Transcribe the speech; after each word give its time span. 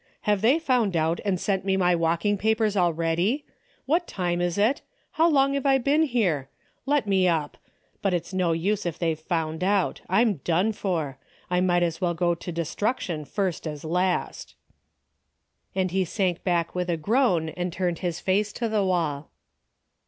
Have 0.21 0.41
they 0.41 0.57
found 0.57 0.95
out 0.97 1.19
and 1.23 1.39
sent 1.39 1.63
me 1.63 1.77
my 1.77 1.93
walking 1.93 2.35
papers 2.35 2.75
already? 2.75 3.45
What 3.85 4.07
time 4.07 4.41
is 4.41 4.57
it? 4.57 4.81
How 5.11 5.29
long 5.29 5.53
have 5.53 5.67
I 5.67 5.77
been 5.77 6.01
here? 6.01 6.49
Let 6.87 7.05
me 7.05 7.27
up. 7.27 7.55
But 8.01 8.11
it's 8.15 8.33
no 8.33 8.51
use 8.51 8.87
if 8.87 8.97
they've 8.97 9.19
found 9.19 9.63
out. 9.63 10.01
I'm 10.09 10.37
done 10.37 10.71
for. 10.71 11.03
DAILY 11.03 11.11
RATEA^ 11.11 11.49
199 11.51 11.57
I 11.57 11.61
might 11.67 11.83
as 11.85 12.01
well 12.01 12.13
go 12.15 12.33
to 12.33 12.51
destruction 12.51 13.25
first 13.25 13.67
as 13.67 13.85
last," 13.85 14.55
and 15.75 15.91
he 15.91 16.03
sank 16.03 16.43
back 16.43 16.73
with 16.73 16.89
a 16.89 16.97
groan 16.97 17.49
and 17.49 17.71
turned 17.71 17.99
his 17.99 18.19
face 18.19 18.51
to 18.53 18.67
the 18.67 18.83
wall. 18.83 19.29